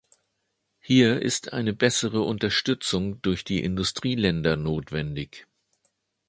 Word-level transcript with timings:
Hier 0.79 1.21
ist 1.21 1.53
eine 1.53 1.73
bessere 1.73 2.21
Unterstützung 2.21 3.21
durch 3.21 3.43
die 3.43 3.63
Industrieländer 3.63 4.57
notwendig. 4.57 5.45